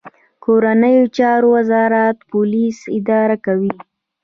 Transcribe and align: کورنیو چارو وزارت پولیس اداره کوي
کورنیو 0.43 1.05
چارو 1.17 1.47
وزارت 1.55 2.17
پولیس 2.31 2.77
اداره 2.97 3.35
کوي 3.45 3.71